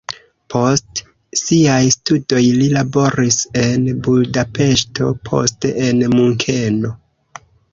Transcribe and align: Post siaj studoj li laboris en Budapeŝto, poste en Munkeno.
Post 0.51 1.01
siaj 1.41 1.81
studoj 1.97 2.41
li 2.61 2.69
laboris 2.77 3.37
en 3.67 3.85
Budapeŝto, 4.09 5.11
poste 5.29 5.75
en 5.91 6.03
Munkeno. 6.19 6.95